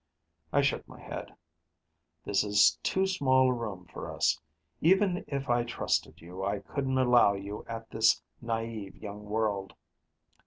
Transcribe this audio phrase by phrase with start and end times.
[0.51, 1.35] I shook my head.
[2.25, 4.41] "This is too small a room for us.
[4.81, 9.75] Even if I trusted you, I couldn't allow you at this naive young world."